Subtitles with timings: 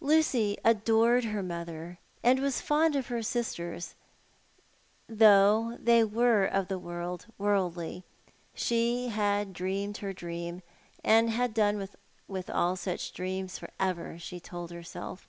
[0.00, 3.94] Lucy adored her mother, and was fond of her sisters,
[5.08, 8.02] though they were of the world worldly.
[8.52, 10.62] She had dreamed her dream,
[11.04, 11.86] and had done
[12.26, 15.28] with all such dreams for ever, she told herself.